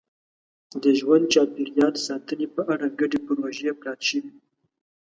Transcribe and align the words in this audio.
د 0.83 0.83
ژوند 0.99 1.25
چاپېریال 1.33 1.95
ساتنې 2.07 2.47
په 2.55 2.61
اړه 2.73 2.87
ګډې 2.99 3.19
پروژې 3.25 3.71
پلان 3.79 3.99
شوي. 4.09 4.31